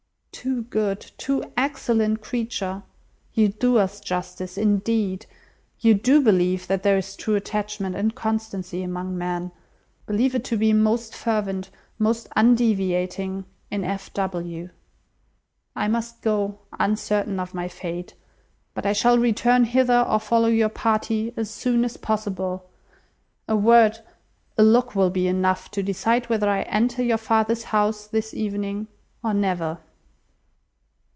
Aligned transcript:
Too 0.31 0.63
good, 0.63 1.01
too 1.19 1.43
excellent 1.55 2.21
creature! 2.21 2.81
You 3.35 3.49
do 3.49 3.77
us 3.77 3.99
justice, 3.99 4.57
indeed. 4.57 5.27
You 5.81 5.93
do 5.93 6.19
believe 6.19 6.65
that 6.65 6.81
there 6.81 6.97
is 6.97 7.15
true 7.15 7.35
attachment 7.35 7.95
and 7.95 8.15
constancy 8.15 8.81
among 8.81 9.15
men. 9.19 9.51
Believe 10.07 10.33
it 10.33 10.43
to 10.45 10.57
be 10.57 10.73
most 10.73 11.13
fervent, 11.13 11.69
most 11.99 12.27
undeviating, 12.35 13.45
in 13.69 13.83
F. 13.83 14.11
W. 14.15 14.71
"I 15.75 15.87
must 15.87 16.23
go, 16.23 16.57
uncertain 16.79 17.39
of 17.39 17.53
my 17.53 17.67
fate; 17.67 18.15
but 18.73 18.83
I 18.83 18.93
shall 18.93 19.19
return 19.19 19.65
hither, 19.65 20.01
or 20.09 20.17
follow 20.19 20.47
your 20.47 20.69
party, 20.69 21.35
as 21.37 21.51
soon 21.51 21.85
as 21.85 21.97
possible. 21.97 22.67
A 23.47 23.55
word, 23.55 23.99
a 24.57 24.63
look, 24.63 24.95
will 24.95 25.11
be 25.11 25.27
enough 25.27 25.69
to 25.69 25.83
decide 25.83 26.29
whether 26.31 26.49
I 26.49 26.63
enter 26.63 27.03
your 27.03 27.19
father's 27.19 27.65
house 27.65 28.07
this 28.07 28.33
evening 28.33 28.87
or 29.23 29.35
never." 29.35 29.77